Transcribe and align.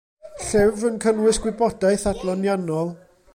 Llyfr 0.45 0.87
yn 0.89 0.97
cynnwys 1.03 1.41
gwybodaeth 1.43 2.07
adloniannol. 2.13 2.91